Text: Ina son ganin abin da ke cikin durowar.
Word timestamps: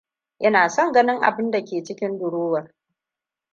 Ina 0.45 0.69
son 0.69 0.91
ganin 0.93 1.21
abin 1.23 1.51
da 1.51 1.63
ke 1.65 1.83
cikin 1.83 2.19
durowar. 2.19 2.71